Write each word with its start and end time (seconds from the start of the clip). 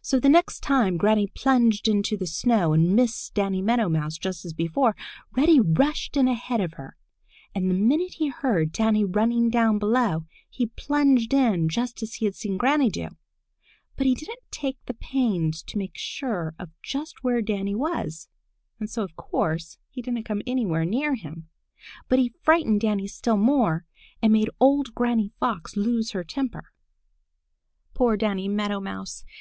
So 0.00 0.20
the 0.20 0.28
next 0.28 0.60
time 0.60 0.96
Granny 0.96 1.26
plunged 1.26 1.88
into 1.88 2.16
the 2.16 2.28
snow 2.28 2.72
and 2.72 2.94
missed 2.94 3.34
Danny 3.34 3.60
Meadow 3.60 3.88
Mouse 3.88 4.16
just 4.16 4.44
as 4.44 4.52
before, 4.52 4.94
Reddy 5.32 5.58
rushed 5.58 6.16
in 6.16 6.28
ahead 6.28 6.60
of 6.60 6.74
her, 6.74 6.96
and 7.52 7.68
the 7.68 7.74
minute 7.74 8.14
he 8.18 8.28
heard 8.28 8.70
Danny 8.70 9.04
running 9.04 9.50
down 9.50 9.80
below, 9.80 10.24
he 10.48 10.66
plunged 10.66 11.34
in 11.34 11.68
just 11.68 12.00
as 12.00 12.14
he 12.14 12.26
had 12.26 12.36
seen 12.36 12.56
Granny 12.56 12.88
do. 12.88 13.08
But 13.96 14.06
he 14.06 14.14
didn't 14.14 14.38
take 14.52 14.78
the 14.86 14.94
pains 14.94 15.64
to 15.64 15.78
make 15.78 15.96
sure 15.98 16.54
of 16.60 16.68
just 16.80 17.24
where 17.24 17.42
Danny 17.42 17.74
was, 17.74 18.28
and 18.78 18.88
so 18.88 19.02
of 19.02 19.16
course 19.16 19.78
he 19.90 20.00
didn't 20.00 20.22
come 20.22 20.42
anywhere 20.46 20.84
near 20.84 21.16
him. 21.16 21.48
But 22.08 22.20
he 22.20 22.32
frightened 22.44 22.82
Danny 22.82 23.08
still 23.08 23.36
more 23.36 23.84
and 24.22 24.32
made 24.32 24.48
old 24.60 24.94
Granny 24.94 25.32
Fox 25.40 25.76
lose 25.76 26.12
her 26.12 26.22
temper. 26.22 26.70
Poor 27.94 28.16
Danny 28.16 28.46
Meadow 28.46 28.78
Mouse! 28.78 29.24